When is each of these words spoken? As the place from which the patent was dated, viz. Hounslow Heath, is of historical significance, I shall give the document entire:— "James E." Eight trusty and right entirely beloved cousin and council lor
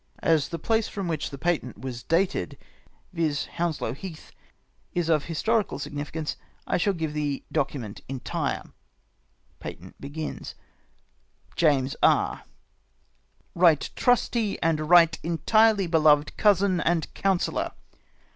As 0.23 0.49
the 0.49 0.57
place 0.57 0.87
from 0.87 1.07
which 1.07 1.29
the 1.29 1.37
patent 1.37 1.77
was 1.77 2.01
dated, 2.01 2.57
viz. 3.13 3.45
Hounslow 3.45 3.93
Heath, 3.93 4.31
is 4.95 5.09
of 5.09 5.25
historical 5.25 5.77
significance, 5.77 6.37
I 6.65 6.77
shall 6.77 6.93
give 6.93 7.13
the 7.13 7.43
document 7.51 8.01
entire:— 8.09 8.63
"James 9.95 10.49
E." 11.61 11.89
Eight 13.67 13.89
trusty 13.95 14.59
and 14.63 14.89
right 14.89 15.19
entirely 15.21 15.85
beloved 15.85 16.35
cousin 16.35 16.79
and 16.81 17.13
council 17.13 17.53
lor 17.53 17.71